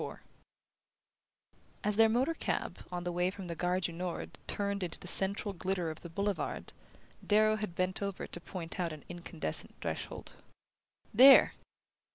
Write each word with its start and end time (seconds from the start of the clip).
IV 0.01 0.17
As 1.83 1.95
their 1.95 2.09
motor 2.09 2.33
cab, 2.33 2.79
on 2.91 3.03
the 3.03 3.11
way 3.11 3.29
from 3.29 3.45
the 3.45 3.53
Gare 3.53 3.79
du 3.79 3.91
Nord, 3.91 4.39
turned 4.47 4.81
into 4.81 4.99
the 4.99 5.07
central 5.07 5.53
glitter 5.53 5.91
of 5.91 6.01
the 6.01 6.09
Boulevard, 6.09 6.73
Darrow 7.23 7.57
had 7.57 7.75
bent 7.75 8.01
over 8.01 8.25
to 8.25 8.41
point 8.41 8.79
out 8.79 8.93
an 8.93 9.03
incandescent 9.09 9.75
threshold. 9.79 10.33
"There!" 11.13 11.53